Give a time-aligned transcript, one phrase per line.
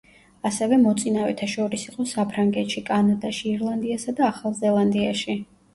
[0.49, 5.41] ასევე მოწინავეთა შორის იყო საფრანგეთში, კანადაში, ირლანდიასა და ახალ ზელანდიაში.